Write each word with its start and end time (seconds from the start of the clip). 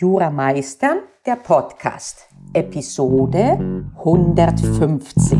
Jura 0.00 0.30
Meistern, 0.30 1.00
der 1.26 1.36
Podcast, 1.36 2.26
Episode 2.54 3.84
150. 3.98 5.38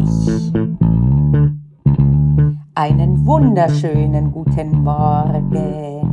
Einen 2.75 3.25
wunderschönen 3.25 4.31
guten 4.31 4.83
Morgen. 4.83 6.11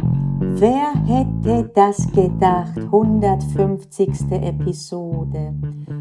Wer 0.59 0.93
hätte 1.05 1.69
das 1.75 2.09
gedacht? 2.13 2.77
150. 2.77 4.31
Episode. 4.31 5.53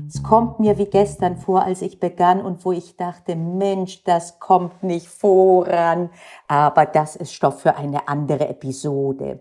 Es 0.06 0.22
kommt 0.22 0.60
mir 0.60 0.78
wie 0.78 0.86
gestern 0.86 1.36
vor, 1.36 1.64
als 1.64 1.82
ich 1.82 1.98
begann 1.98 2.40
und 2.40 2.64
wo 2.64 2.70
ich 2.70 2.96
dachte, 2.96 3.34
Mensch, 3.34 4.04
das 4.04 4.38
kommt 4.38 4.84
nicht 4.84 5.08
voran. 5.08 6.10
Aber 6.46 6.86
das 6.86 7.16
ist 7.16 7.34
Stoff 7.34 7.62
für 7.62 7.74
eine 7.74 8.06
andere 8.06 8.48
Episode. 8.48 9.40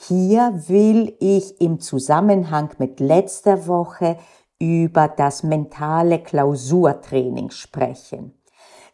Hier 0.00 0.62
will 0.68 1.16
ich 1.18 1.60
im 1.60 1.80
Zusammenhang 1.80 2.70
mit 2.78 3.00
letzter 3.00 3.66
Woche 3.66 4.16
über 4.60 5.08
das 5.08 5.42
mentale 5.42 6.20
Klausurtraining 6.20 7.50
sprechen. 7.50 8.32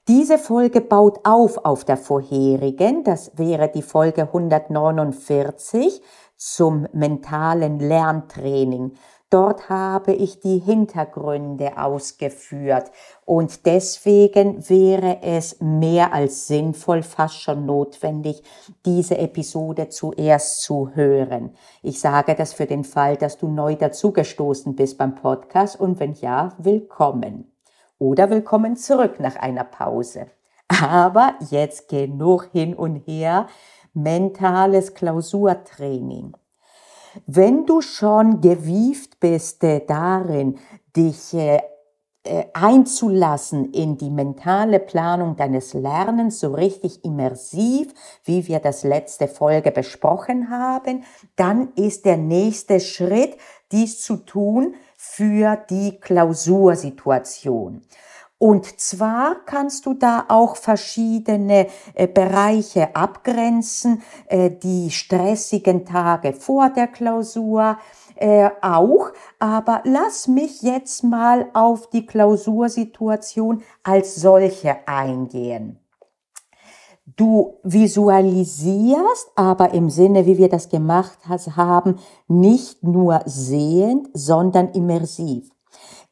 Diese 0.09 0.39
Folge 0.39 0.81
baut 0.81 1.21
auf 1.25 1.59
auf 1.59 1.85
der 1.85 1.99
vorherigen, 1.99 3.05
das 3.05 3.33
wäre 3.37 3.69
die 3.69 3.83
Folge 3.83 4.23
149 4.23 6.01
zum 6.37 6.89
mentalen 6.95 7.79
Lerntraining. 7.81 8.93
Dort 9.35 9.69
habe 9.69 10.13
ich 10.13 10.39
die 10.39 10.59
Hintergründe 10.59 11.77
ausgeführt 11.77 12.93
und 13.25 13.67
deswegen 13.67 14.69
wäre 14.71 15.23
es 15.23 15.61
mehr 15.61 16.13
als 16.13 16.47
sinnvoll, 16.47 17.03
fast 17.03 17.41
schon 17.41 17.67
notwendig, 17.67 18.45
diese 18.87 19.19
Episode 19.19 19.89
zuerst 19.89 20.63
zu 20.63 20.91
hören. 20.95 21.51
Ich 21.83 21.99
sage 21.99 22.37
das 22.37 22.53
für 22.53 22.67
den 22.67 22.85
Fall, 22.85 23.17
dass 23.17 23.37
du 23.37 23.49
neu 23.49 23.75
dazugestoßen 23.75 24.77
bist 24.77 24.99
beim 24.99 25.17
Podcast 25.17 25.81
und 25.81 25.99
wenn 25.99 26.13
ja, 26.13 26.51
willkommen. 26.59 27.51
Oder 27.99 28.31
willkommen 28.31 28.77
zurück 28.77 29.19
nach 29.19 29.35
einer 29.35 29.65
Pause. 29.65 30.29
Aber 30.81 31.35
jetzt 31.51 31.89
genug 31.89 32.51
hin 32.53 32.73
und 32.73 32.99
her. 32.99 33.49
Mentales 33.95 34.95
Klausurtraining. 34.95 36.35
Wenn 37.27 37.67
du 37.67 37.81
schon 37.81 38.41
gewieft 38.41 39.21
bist 39.21 39.63
äh, 39.65 39.85
darin, 39.87 40.59
dich 40.97 41.35
äh, 41.35 41.61
äh, 42.27 42.47
einzulassen 42.55 43.71
in 43.73 43.99
die 43.99 44.09
mentale 44.09 44.81
Planung 44.81 45.37
deines 45.37 45.75
Lernens, 45.75 46.41
so 46.41 46.55
richtig 46.55 47.05
immersiv, 47.05 47.93
wie 48.25 48.49
wir 48.49 48.61
das 48.61 48.83
letzte 48.83 49.29
Folge 49.29 49.71
besprochen 49.71 50.49
haben, 50.49 51.05
dann 51.37 51.75
ist 51.75 52.07
der 52.07 52.17
nächste 52.17 52.81
Schritt, 52.81 53.37
dies 53.73 54.01
zu 54.01 54.17
tun 54.17 54.75
für 54.97 55.57
die 55.69 56.01
Klausursituation. 56.01 57.83
Und 58.45 58.79
zwar 58.79 59.37
kannst 59.47 59.87
du 59.87 59.95
da 59.95 60.27
auch 60.29 60.57
verschiedene 60.57 61.67
äh, 61.95 62.07
Bereiche 62.07 62.95
abgrenzen, 62.95 64.03
äh, 64.27 64.51
die 64.51 64.91
stressigen 64.91 65.87
Tage 65.87 66.35
vor 66.35 66.69
der 66.69 66.89
Klausur 66.89 67.79
äh, 68.17 68.51
auch, 68.61 69.13
aber 69.39 69.81
lass 69.85 70.29
mich 70.29 70.61
jetzt 70.61 71.05
mal 71.05 71.47
auf 71.55 71.89
die 71.89 72.05
Klausursituation 72.05 73.63
als 73.83 74.17
solche 74.17 74.77
eingehen. 74.87 75.79
Du 77.17 77.61
visualisierst 77.63 79.31
aber 79.37 79.73
im 79.73 79.89
Sinne, 79.89 80.27
wie 80.27 80.37
wir 80.37 80.51
das 80.51 80.69
gemacht 80.69 81.19
haben, 81.57 81.99
nicht 82.29 82.83
nur 82.83 83.23
sehend, 83.25 84.11
sondern 84.13 84.69
immersiv. 84.73 85.54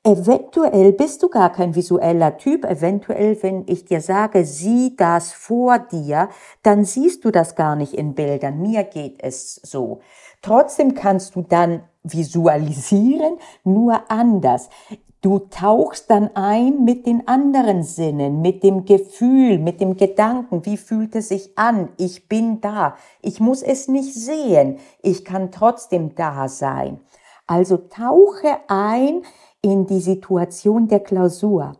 Eventuell 0.04 0.92
bist 0.92 1.22
du 1.22 1.28
gar 1.28 1.52
kein 1.52 1.76
visueller 1.76 2.36
Typ. 2.36 2.64
Eventuell, 2.64 3.40
wenn 3.40 3.64
ich 3.68 3.84
dir 3.84 4.00
sage, 4.00 4.44
sieh 4.44 4.96
das 4.96 5.32
vor 5.32 5.78
dir, 5.78 6.28
dann 6.64 6.84
siehst 6.84 7.24
du 7.24 7.30
das 7.30 7.54
gar 7.54 7.76
nicht 7.76 7.94
in 7.94 8.14
Bildern. 8.14 8.60
Mir 8.60 8.82
geht 8.82 9.22
es 9.22 9.54
so. 9.62 10.00
Trotzdem 10.42 10.94
kannst 10.94 11.36
du 11.36 11.42
dann 11.42 11.84
visualisieren, 12.02 13.38
nur 13.62 14.10
anders. 14.10 14.70
Du 15.20 15.38
tauchst 15.38 16.10
dann 16.10 16.34
ein 16.34 16.84
mit 16.84 17.06
den 17.06 17.28
anderen 17.28 17.84
Sinnen, 17.84 18.42
mit 18.42 18.64
dem 18.64 18.84
Gefühl, 18.84 19.60
mit 19.60 19.80
dem 19.80 19.96
Gedanken. 19.96 20.66
Wie 20.66 20.78
fühlt 20.78 21.14
es 21.14 21.28
sich 21.28 21.56
an? 21.56 21.90
Ich 21.96 22.28
bin 22.28 22.60
da. 22.60 22.96
Ich 23.20 23.38
muss 23.38 23.62
es 23.62 23.86
nicht 23.86 24.14
sehen. 24.14 24.80
Ich 25.00 25.24
kann 25.24 25.52
trotzdem 25.52 26.16
da 26.16 26.48
sein. 26.48 26.98
Also 27.46 27.76
tauche 27.76 28.56
ein 28.66 29.22
in 29.62 29.86
die 29.86 30.00
Situation 30.00 30.88
der 30.88 31.00
Klausur. 31.00 31.76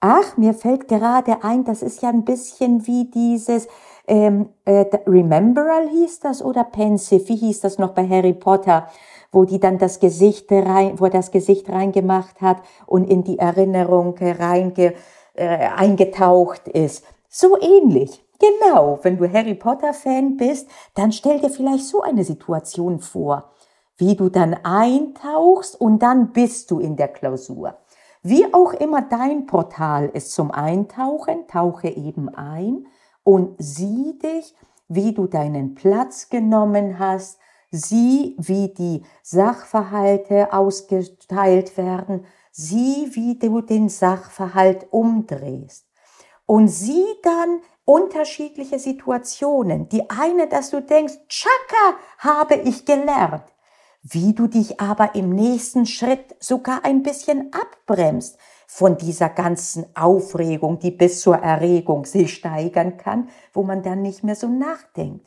Ach, 0.00 0.36
mir 0.36 0.54
fällt 0.54 0.88
gerade 0.88 1.42
ein, 1.44 1.64
das 1.64 1.82
ist 1.82 2.02
ja 2.02 2.08
ein 2.08 2.24
bisschen 2.24 2.86
wie 2.86 3.04
dieses 3.10 3.68
ähm, 4.06 4.48
äh, 4.64 4.86
Rememberal 5.06 5.88
hieß 5.88 6.20
das 6.20 6.42
oder 6.42 6.64
Pensive, 6.64 7.28
wie 7.28 7.36
hieß 7.36 7.60
das 7.60 7.78
noch 7.78 7.92
bei 7.92 8.08
Harry 8.08 8.32
Potter, 8.32 8.88
wo 9.32 9.44
die 9.44 9.60
dann 9.60 9.76
das 9.76 10.00
Gesicht 10.00 10.50
rein, 10.50 10.98
wo 10.98 11.04
er 11.04 11.10
das 11.10 11.30
Gesicht 11.30 11.68
reingemacht 11.68 12.40
hat 12.40 12.62
und 12.86 13.10
in 13.10 13.24
die 13.24 13.38
Erinnerung 13.38 14.16
reinge, 14.18 14.94
äh, 15.34 15.68
eingetaucht 15.76 16.68
ist. 16.68 17.04
So 17.28 17.60
ähnlich. 17.60 18.24
Genau, 18.38 19.00
wenn 19.02 19.18
du 19.18 19.30
Harry 19.30 19.54
Potter 19.54 19.92
Fan 19.92 20.36
bist, 20.36 20.68
dann 20.94 21.10
stell 21.12 21.40
dir 21.40 21.50
vielleicht 21.50 21.84
so 21.86 22.00
eine 22.00 22.24
Situation 22.24 23.00
vor 23.00 23.50
wie 23.98 24.14
du 24.14 24.28
dann 24.28 24.54
eintauchst 24.62 25.78
und 25.78 25.98
dann 25.98 26.32
bist 26.32 26.70
du 26.70 26.78
in 26.78 26.96
der 26.96 27.08
Klausur. 27.08 27.76
Wie 28.22 28.52
auch 28.54 28.72
immer 28.72 29.02
dein 29.02 29.46
Portal 29.46 30.08
ist 30.12 30.32
zum 30.32 30.50
Eintauchen, 30.50 31.46
tauche 31.48 31.88
eben 31.88 32.28
ein 32.28 32.86
und 33.24 33.54
sieh 33.58 34.18
dich, 34.18 34.54
wie 34.88 35.12
du 35.12 35.26
deinen 35.26 35.74
Platz 35.74 36.28
genommen 36.28 36.98
hast, 36.98 37.38
sieh, 37.70 38.34
wie 38.38 38.68
die 38.72 39.02
Sachverhalte 39.22 40.52
ausgeteilt 40.52 41.76
werden, 41.76 42.24
sieh, 42.50 43.10
wie 43.12 43.38
du 43.38 43.60
den 43.60 43.88
Sachverhalt 43.88 44.86
umdrehst. 44.90 45.86
Und 46.46 46.68
sieh 46.68 47.06
dann 47.22 47.60
unterschiedliche 47.84 48.78
Situationen. 48.78 49.88
Die 49.90 50.08
eine, 50.08 50.48
dass 50.48 50.70
du 50.70 50.80
denkst, 50.80 51.14
Chaka 51.28 51.98
habe 52.18 52.54
ich 52.54 52.86
gelernt 52.86 53.44
wie 54.02 54.32
du 54.32 54.46
dich 54.46 54.80
aber 54.80 55.14
im 55.14 55.30
nächsten 55.30 55.86
Schritt 55.86 56.36
sogar 56.40 56.84
ein 56.84 57.02
bisschen 57.02 57.52
abbremst 57.52 58.38
von 58.66 58.96
dieser 58.96 59.28
ganzen 59.28 59.86
Aufregung, 59.96 60.78
die 60.78 60.90
bis 60.90 61.20
zur 61.20 61.36
Erregung 61.36 62.04
sich 62.04 62.34
steigern 62.34 62.96
kann, 62.96 63.28
wo 63.52 63.62
man 63.62 63.82
dann 63.82 64.02
nicht 64.02 64.22
mehr 64.24 64.36
so 64.36 64.46
nachdenkt, 64.46 65.26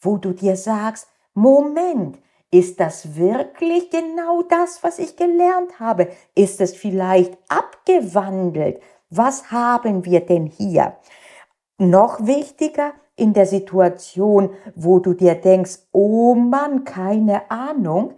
wo 0.00 0.16
du 0.16 0.32
dir 0.32 0.56
sagst, 0.56 1.06
Moment, 1.34 2.18
ist 2.50 2.80
das 2.80 3.16
wirklich 3.16 3.88
genau 3.88 4.42
das, 4.42 4.82
was 4.82 4.98
ich 4.98 5.16
gelernt 5.16 5.80
habe? 5.80 6.08
Ist 6.34 6.60
es 6.60 6.76
vielleicht 6.76 7.38
abgewandelt? 7.48 8.82
Was 9.08 9.50
haben 9.50 10.04
wir 10.04 10.20
denn 10.20 10.46
hier? 10.46 10.96
Noch 11.78 12.26
wichtiger, 12.26 12.92
in 13.22 13.32
der 13.32 13.46
Situation, 13.46 14.50
wo 14.74 14.98
du 14.98 15.14
dir 15.14 15.36
denkst, 15.36 15.78
oh 15.92 16.34
Mann, 16.34 16.84
keine 16.84 17.48
Ahnung, 17.50 18.14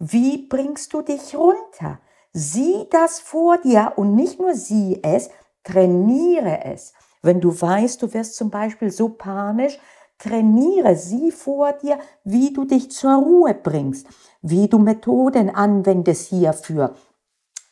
wie 0.00 0.48
bringst 0.48 0.92
du 0.92 1.02
dich 1.02 1.36
runter? 1.36 2.00
Sieh 2.32 2.86
das 2.90 3.20
vor 3.20 3.58
dir 3.58 3.92
und 3.94 4.16
nicht 4.16 4.40
nur 4.40 4.54
sieh 4.54 5.00
es, 5.04 5.30
trainiere 5.62 6.64
es. 6.64 6.92
Wenn 7.22 7.40
du 7.40 7.58
weißt, 7.58 8.02
du 8.02 8.12
wirst 8.12 8.34
zum 8.34 8.50
Beispiel 8.50 8.90
so 8.90 9.10
panisch, 9.10 9.78
trainiere 10.18 10.96
sie 10.96 11.30
vor 11.30 11.72
dir, 11.72 11.98
wie 12.24 12.52
du 12.52 12.64
dich 12.64 12.90
zur 12.90 13.14
Ruhe 13.14 13.54
bringst, 13.54 14.06
wie 14.42 14.68
du 14.68 14.78
Methoden 14.78 15.48
anwendest 15.48 16.28
hierfür. 16.28 16.94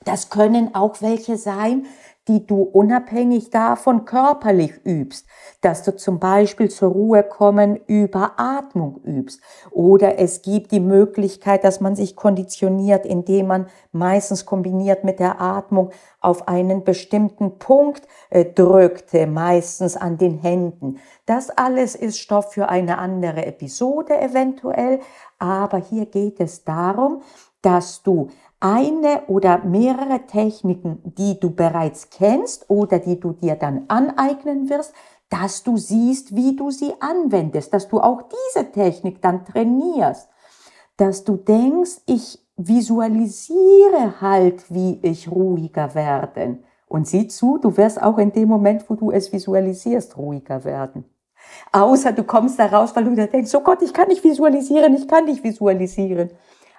Das 0.08 0.30
können 0.30 0.74
auch 0.74 1.02
welche 1.02 1.36
sein, 1.36 1.84
die 2.28 2.46
du 2.46 2.62
unabhängig 2.62 3.50
davon 3.50 4.06
körperlich 4.06 4.72
übst, 4.86 5.26
dass 5.60 5.82
du 5.82 5.94
zum 5.94 6.18
Beispiel 6.18 6.70
zur 6.70 6.92
Ruhe 6.92 7.22
kommen 7.22 7.76
über 7.86 8.32
Atmung 8.38 9.02
übst. 9.04 9.42
Oder 9.70 10.18
es 10.18 10.40
gibt 10.40 10.72
die 10.72 10.80
Möglichkeit, 10.80 11.62
dass 11.62 11.82
man 11.82 11.94
sich 11.94 12.16
konditioniert, 12.16 13.04
indem 13.04 13.48
man 13.48 13.66
meistens 13.92 14.46
kombiniert 14.46 15.04
mit 15.04 15.20
der 15.20 15.42
Atmung 15.42 15.90
auf 16.22 16.48
einen 16.48 16.84
bestimmten 16.84 17.58
Punkt 17.58 18.08
äh, 18.30 18.46
drückt, 18.46 19.12
äh, 19.12 19.26
meistens 19.26 19.94
an 19.94 20.16
den 20.16 20.38
Händen. 20.38 21.00
Das 21.26 21.50
alles 21.50 21.94
ist 21.94 22.18
Stoff 22.18 22.54
für 22.54 22.70
eine 22.70 22.96
andere 22.96 23.44
Episode 23.44 24.18
eventuell, 24.18 25.00
aber 25.38 25.76
hier 25.76 26.06
geht 26.06 26.40
es 26.40 26.64
darum, 26.64 27.20
dass 27.62 28.02
du 28.02 28.28
eine 28.60 29.22
oder 29.28 29.64
mehrere 29.64 30.26
Techniken, 30.26 31.00
die 31.04 31.38
du 31.38 31.50
bereits 31.50 32.10
kennst 32.10 32.68
oder 32.68 32.98
die 32.98 33.20
du 33.20 33.32
dir 33.32 33.56
dann 33.56 33.84
aneignen 33.88 34.68
wirst, 34.68 34.92
dass 35.30 35.62
du 35.62 35.76
siehst, 35.76 36.34
wie 36.34 36.56
du 36.56 36.70
sie 36.70 36.92
anwendest, 37.00 37.72
dass 37.72 37.88
du 37.88 38.00
auch 38.00 38.22
diese 38.22 38.72
Technik 38.72 39.20
dann 39.22 39.44
trainierst, 39.44 40.28
dass 40.96 41.24
du 41.24 41.36
denkst, 41.36 41.98
ich 42.06 42.40
visualisiere 42.56 44.20
halt, 44.20 44.64
wie 44.72 44.98
ich 45.02 45.30
ruhiger 45.30 45.94
werden. 45.94 46.64
Und 46.88 47.06
sieh 47.06 47.28
zu, 47.28 47.58
du 47.58 47.76
wirst 47.76 48.02
auch 48.02 48.18
in 48.18 48.32
dem 48.32 48.48
Moment, 48.48 48.88
wo 48.88 48.94
du 48.94 49.10
es 49.12 49.32
visualisierst, 49.32 50.16
ruhiger 50.16 50.64
werden. 50.64 51.04
Außer 51.72 52.12
du 52.12 52.24
kommst 52.24 52.58
da 52.58 52.66
raus, 52.66 52.90
weil 52.94 53.04
du 53.04 53.14
dir 53.14 53.26
denkst, 53.26 53.54
oh 53.54 53.60
Gott, 53.60 53.82
ich 53.82 53.92
kann 53.92 54.08
nicht 54.08 54.24
visualisieren, 54.24 54.94
ich 54.94 55.06
kann 55.06 55.26
nicht 55.26 55.44
visualisieren. 55.44 56.30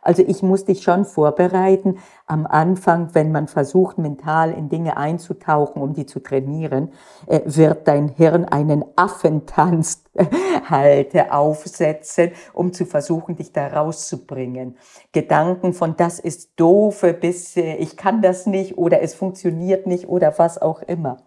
Also 0.02 0.24
ich 0.26 0.42
muss 0.44 0.66
dich 0.66 0.84
schon 0.84 1.06
vorbereiten. 1.06 1.98
Am 2.26 2.46
Anfang, 2.46 3.10
wenn 3.14 3.32
man 3.32 3.48
versucht, 3.48 3.98
mental 3.98 4.52
in 4.52 4.70
Dinge 4.70 4.98
einzutauchen, 4.98 5.82
um 5.82 5.94
die 5.94 6.06
zu 6.06 6.20
trainieren, 6.20 6.92
äh, 7.28 7.42
wird 7.46 7.88
dein 7.88 8.10
Hirn 8.10 8.46
einen 8.46 8.86
Affentanz 8.96 10.04
halte 10.70 11.34
aufsetzen, 11.34 12.32
um 12.54 12.74
zu 12.74 12.86
versuchen, 12.86 13.36
dich 13.36 13.54
da 13.54 13.68
rauszubringen. 13.68 14.78
Gedanken 15.12 15.74
von 15.74 15.96
das 15.96 16.20
ist 16.20 16.52
doofe 16.56 17.14
bis 17.14 17.56
äh, 17.58 17.76
ich 17.76 17.98
kann 17.98 18.22
das 18.22 18.46
nicht 18.46 18.78
oder 18.78 19.02
es 19.02 19.14
funktioniert 19.14 19.88
nicht 19.88 20.08
oder 20.08 20.38
was 20.38 20.62
auch 20.62 20.82
immer. 20.82 21.18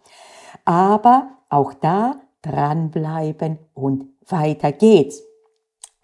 Aber 0.65 1.29
auch 1.49 1.75
da 1.75 2.17
dranbleiben 2.43 3.59
und 3.75 4.07
weiter 4.29 4.73
geht's. 4.73 5.23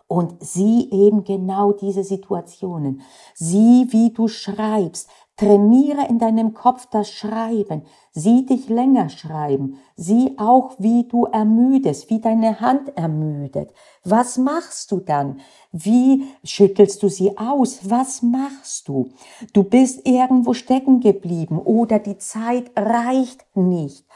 Und 0.08 0.42
sieh 0.42 0.90
eben 0.90 1.22
genau 1.22 1.72
diese 1.72 2.02
Situationen. 2.02 3.02
Sieh, 3.34 3.88
wie 3.90 4.10
du 4.10 4.26
schreibst. 4.26 5.08
Trainiere 5.36 6.08
in 6.08 6.18
deinem 6.18 6.52
Kopf 6.52 6.86
das 6.90 7.10
Schreiben. 7.10 7.82
Sieh 8.10 8.44
dich 8.44 8.68
länger 8.68 9.08
schreiben. 9.08 9.78
Sieh 9.94 10.34
auch, 10.38 10.72
wie 10.78 11.04
du 11.04 11.26
ermüdest, 11.26 12.10
wie 12.10 12.20
deine 12.20 12.60
Hand 12.60 12.96
ermüdet. 12.96 13.72
Was 14.02 14.38
machst 14.38 14.90
du 14.90 14.98
dann? 14.98 15.40
Wie 15.70 16.24
schüttelst 16.42 17.02
du 17.04 17.08
sie 17.08 17.38
aus? 17.38 17.88
Was 17.88 18.22
machst 18.22 18.88
du? 18.88 19.10
Du 19.52 19.62
bist 19.62 20.08
irgendwo 20.08 20.54
stecken 20.54 20.98
geblieben 20.98 21.60
oder 21.60 22.00
die 22.00 22.18
Zeit 22.18 22.72
reicht 22.74 23.44
nicht. 23.54 24.06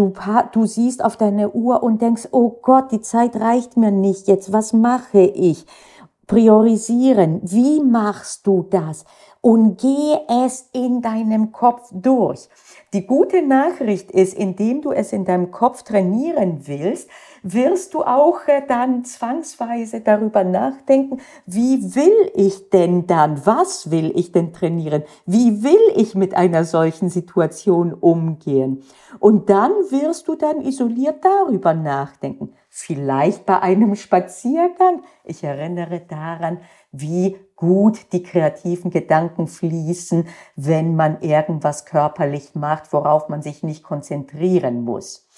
Du, 0.00 0.14
du 0.52 0.64
siehst 0.64 1.04
auf 1.04 1.18
deine 1.18 1.50
Uhr 1.50 1.82
und 1.82 2.00
denkst, 2.00 2.28
oh 2.30 2.56
Gott, 2.62 2.90
die 2.90 3.02
Zeit 3.02 3.36
reicht 3.36 3.76
mir 3.76 3.90
nicht 3.90 4.28
jetzt, 4.28 4.50
was 4.50 4.72
mache 4.72 5.20
ich? 5.20 5.66
Priorisieren, 6.30 7.40
wie 7.42 7.80
machst 7.80 8.46
du 8.46 8.64
das? 8.70 9.04
Und 9.40 9.80
geh 9.80 10.16
es 10.44 10.68
in 10.72 11.02
deinem 11.02 11.50
Kopf 11.50 11.88
durch. 11.90 12.48
Die 12.92 13.04
gute 13.04 13.42
Nachricht 13.42 14.12
ist, 14.12 14.34
indem 14.34 14.80
du 14.80 14.92
es 14.92 15.12
in 15.12 15.24
deinem 15.24 15.50
Kopf 15.50 15.82
trainieren 15.82 16.68
willst, 16.68 17.10
wirst 17.42 17.94
du 17.94 18.04
auch 18.04 18.46
äh, 18.46 18.62
dann 18.64 19.04
zwangsweise 19.04 20.02
darüber 20.02 20.44
nachdenken, 20.44 21.18
wie 21.46 21.96
will 21.96 22.30
ich 22.36 22.70
denn 22.70 23.08
dann, 23.08 23.44
was 23.44 23.90
will 23.90 24.12
ich 24.14 24.30
denn 24.30 24.52
trainieren, 24.52 25.02
wie 25.26 25.64
will 25.64 25.82
ich 25.96 26.14
mit 26.14 26.36
einer 26.36 26.62
solchen 26.62 27.10
Situation 27.10 27.92
umgehen. 27.92 28.84
Und 29.18 29.50
dann 29.50 29.72
wirst 29.90 30.28
du 30.28 30.36
dann 30.36 30.60
isoliert 30.60 31.24
darüber 31.24 31.74
nachdenken. 31.74 32.52
Vielleicht 32.72 33.46
bei 33.46 33.58
einem 33.60 33.96
Spaziergang. 33.96 35.02
Ich 35.24 35.42
erinnere 35.42 36.00
daran, 36.00 36.60
wie 36.92 37.36
gut 37.56 38.12
die 38.12 38.22
kreativen 38.22 38.92
Gedanken 38.92 39.48
fließen, 39.48 40.28
wenn 40.54 40.94
man 40.94 41.20
irgendwas 41.20 41.84
körperlich 41.84 42.54
macht, 42.54 42.92
worauf 42.92 43.28
man 43.28 43.42
sich 43.42 43.64
nicht 43.64 43.82
konzentrieren 43.82 44.84
muss. 44.84 45.28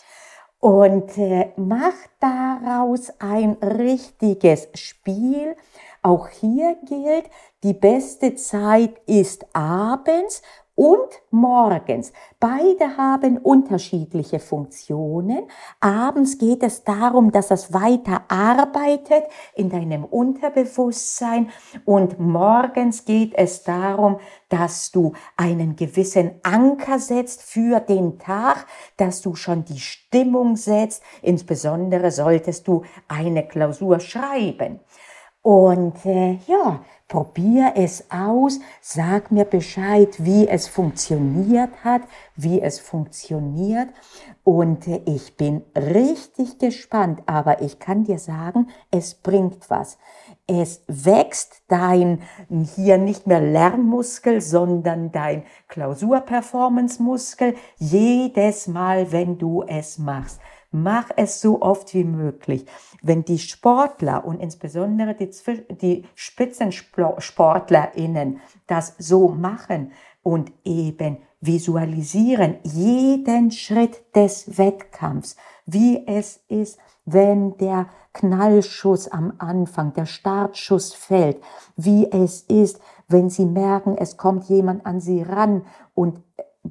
Und 0.60 1.16
äh, 1.16 1.52
mach 1.56 1.94
daraus 2.20 3.10
ein 3.18 3.52
richtiges 3.62 4.68
Spiel. 4.74 5.56
Auch 6.02 6.28
hier 6.28 6.76
gilt, 6.84 7.30
die 7.64 7.72
beste 7.72 8.34
Zeit 8.34 9.00
ist 9.06 9.46
abends 9.54 10.42
und 10.82 11.22
morgens. 11.30 12.12
Beide 12.40 12.96
haben 12.96 13.38
unterschiedliche 13.38 14.40
Funktionen. 14.40 15.44
Abends 15.78 16.38
geht 16.38 16.64
es 16.64 16.82
darum, 16.82 17.30
dass 17.30 17.52
es 17.52 17.72
weiter 17.72 18.22
arbeitet 18.26 19.22
in 19.54 19.70
deinem 19.70 20.02
Unterbewusstsein 20.04 21.50
und 21.84 22.18
morgens 22.18 23.04
geht 23.04 23.32
es 23.36 23.62
darum, 23.62 24.18
dass 24.48 24.90
du 24.90 25.12
einen 25.36 25.76
gewissen 25.76 26.32
Anker 26.42 26.98
setzt 26.98 27.42
für 27.42 27.78
den 27.78 28.18
Tag, 28.18 28.66
dass 28.96 29.22
du 29.22 29.36
schon 29.36 29.64
die 29.64 29.78
Stimmung 29.78 30.56
setzt. 30.56 31.04
Insbesondere 31.22 32.10
solltest 32.10 32.66
du 32.66 32.82
eine 33.06 33.46
Klausur 33.46 34.00
schreiben. 34.00 34.80
Und 35.42 36.06
äh, 36.06 36.38
ja, 36.46 36.84
probier 37.08 37.72
es 37.74 38.04
aus, 38.10 38.60
sag 38.80 39.32
mir 39.32 39.44
Bescheid, 39.44 40.24
wie 40.24 40.46
es 40.46 40.68
funktioniert 40.68 41.70
hat, 41.82 42.02
wie 42.36 42.62
es 42.62 42.78
funktioniert. 42.78 43.88
Und 44.44 44.86
ich 44.86 45.36
bin 45.36 45.62
richtig 45.76 46.58
gespannt, 46.58 47.22
aber 47.26 47.60
ich 47.60 47.80
kann 47.80 48.04
dir 48.04 48.18
sagen, 48.18 48.68
es 48.92 49.14
bringt 49.14 49.68
was. 49.68 49.98
Es 50.46 50.84
wächst 50.86 51.62
dein 51.66 52.22
hier 52.76 52.98
nicht 52.98 53.26
mehr 53.26 53.40
Lernmuskel, 53.40 54.40
sondern 54.40 55.10
dein 55.10 55.42
Klausurperformance-Muskel 55.68 57.56
jedes 57.78 58.68
Mal, 58.68 59.10
wenn 59.10 59.38
du 59.38 59.64
es 59.64 59.98
machst. 59.98 60.40
Mach 60.72 61.10
es 61.16 61.40
so 61.40 61.62
oft 61.62 61.94
wie 61.94 62.04
möglich. 62.04 62.66
Wenn 63.02 63.24
die 63.24 63.38
Sportler 63.38 64.24
und 64.24 64.40
insbesondere 64.40 65.14
die, 65.14 65.30
die 65.80 66.04
SpitzensportlerInnen 66.14 68.40
das 68.66 68.94
so 68.98 69.28
machen 69.28 69.92
und 70.22 70.52
eben 70.64 71.18
visualisieren 71.40 72.56
jeden 72.62 73.50
Schritt 73.50 74.02
des 74.14 74.56
Wettkampfs, 74.56 75.36
wie 75.66 76.06
es 76.06 76.42
ist, 76.48 76.78
wenn 77.04 77.56
der 77.58 77.88
Knallschuss 78.12 79.08
am 79.08 79.34
Anfang, 79.38 79.92
der 79.92 80.06
Startschuss 80.06 80.94
fällt, 80.94 81.42
wie 81.76 82.10
es 82.10 82.42
ist, 82.42 82.80
wenn 83.08 83.28
sie 83.28 83.46
merken, 83.46 83.96
es 83.98 84.16
kommt 84.16 84.44
jemand 84.44 84.86
an 84.86 85.00
sie 85.00 85.22
ran 85.22 85.66
und 85.94 86.22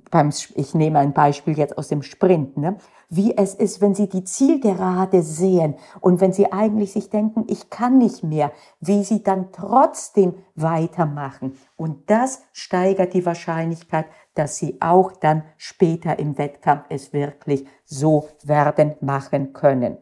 beim, 0.09 0.29
ich 0.55 0.73
nehme 0.73 0.99
ein 0.99 1.13
Beispiel 1.13 1.57
jetzt 1.57 1.77
aus 1.77 1.87
dem 1.87 2.01
Sprint, 2.01 2.57
ne? 2.57 2.77
wie 3.09 3.35
es 3.37 3.53
ist, 3.53 3.81
wenn 3.81 3.93
Sie 3.93 4.07
die 4.07 4.23
Zielgerade 4.23 5.21
sehen 5.21 5.75
und 5.99 6.21
wenn 6.21 6.31
Sie 6.31 6.51
eigentlich 6.51 6.93
sich 6.93 7.09
denken, 7.09 7.45
ich 7.47 7.69
kann 7.69 7.97
nicht 7.97 8.23
mehr, 8.23 8.51
wie 8.79 9.03
Sie 9.03 9.21
dann 9.21 9.51
trotzdem 9.51 10.35
weitermachen. 10.55 11.57
Und 11.75 12.09
das 12.09 12.41
steigert 12.53 13.13
die 13.13 13.25
Wahrscheinlichkeit, 13.25 14.05
dass 14.33 14.57
Sie 14.57 14.77
auch 14.81 15.11
dann 15.11 15.43
später 15.57 16.17
im 16.19 16.37
Wettkampf 16.37 16.85
es 16.89 17.11
wirklich 17.11 17.65
so 17.83 18.29
werden 18.43 18.95
machen 19.01 19.51
können. 19.51 19.97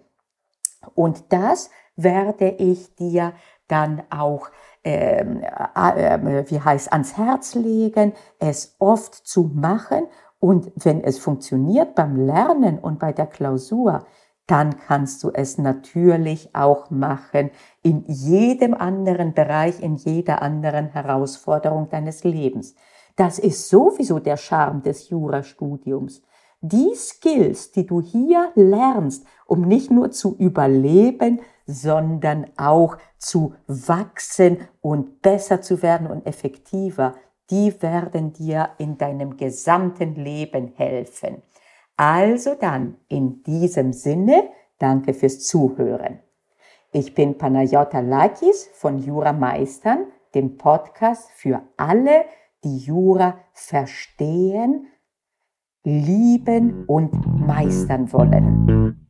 Und 0.93 1.33
das 1.33 1.69
werde 1.95 2.49
ich 2.49 2.95
dir 2.95 3.33
dann 3.69 4.03
auch 4.09 4.49
ähm, 4.83 5.41
äh, 5.75 6.49
wie 6.49 6.61
heißt, 6.61 6.91
ans 6.93 7.17
Herz 7.17 7.55
legen, 7.55 8.13
es 8.39 8.75
oft 8.79 9.13
zu 9.13 9.51
machen. 9.53 10.07
Und 10.39 10.71
wenn 10.75 11.03
es 11.03 11.19
funktioniert 11.19 11.95
beim 11.95 12.15
Lernen 12.15 12.79
und 12.79 12.97
bei 12.97 13.11
der 13.11 13.27
Klausur, 13.27 14.05
dann 14.47 14.77
kannst 14.79 15.23
du 15.23 15.31
es 15.31 15.57
natürlich 15.57 16.55
auch 16.55 16.89
machen 16.89 17.51
in 17.83 18.05
jedem 18.07 18.73
anderen 18.73 19.33
Bereich, 19.33 19.81
in 19.81 19.95
jeder 19.95 20.41
anderen 20.41 20.87
Herausforderung 20.87 21.89
deines 21.89 22.23
Lebens. 22.23 22.73
Das 23.15 23.37
ist 23.37 23.69
sowieso 23.69 24.19
der 24.19 24.37
Charme 24.37 24.81
des 24.81 25.09
Jurastudiums. 25.09 26.21
Die 26.61 26.93
Skills, 26.95 27.71
die 27.71 27.85
du 27.85 28.01
hier 28.01 28.51
lernst, 28.55 29.25
um 29.45 29.61
nicht 29.61 29.91
nur 29.91 30.11
zu 30.11 30.35
überleben, 30.37 31.41
sondern 31.71 32.47
auch 32.57 32.97
zu 33.19 33.53
wachsen 33.67 34.57
und 34.81 35.21
besser 35.21 35.61
zu 35.61 35.83
werden 35.83 36.07
und 36.07 36.25
effektiver, 36.25 37.13
die 37.51 37.79
werden 37.81 38.33
dir 38.33 38.71
in 38.79 38.97
deinem 38.97 39.37
gesamten 39.37 40.15
Leben 40.15 40.73
helfen. 40.75 41.43
Also 41.95 42.55
dann, 42.59 42.95
in 43.07 43.43
diesem 43.43 43.93
Sinne, 43.93 44.49
danke 44.79 45.13
fürs 45.13 45.45
Zuhören. 45.45 46.19
Ich 46.91 47.13
bin 47.13 47.37
Panayota 47.37 47.99
Lakis 47.99 48.67
von 48.73 48.97
Jura 48.97 49.33
Meistern, 49.33 50.07
dem 50.33 50.57
Podcast 50.57 51.29
für 51.31 51.61
alle, 51.77 52.25
die 52.63 52.77
Jura 52.77 53.37
verstehen, 53.53 54.87
lieben 55.83 56.85
und 56.87 57.13
meistern 57.45 58.11
wollen. 58.11 59.08